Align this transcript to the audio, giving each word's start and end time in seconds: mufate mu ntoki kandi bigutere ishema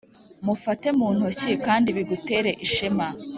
mufate 0.45 0.87
mu 0.97 1.07
ntoki 1.15 1.51
kandi 1.65 1.89
bigutere 1.97 2.51
ishema 2.65 3.07